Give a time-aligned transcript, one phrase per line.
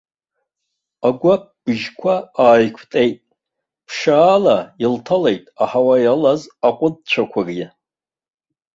[1.07, 2.13] Агәаԥбыжьқәа
[2.43, 3.17] ааиқәтәеит,
[3.87, 7.65] ԥшьаала илҭалеит аҳауа иалаз аҟәыдцәақәагьы.